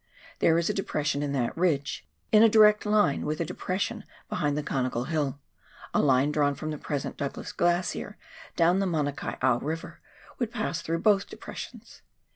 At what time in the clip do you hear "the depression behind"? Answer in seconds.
3.37-4.57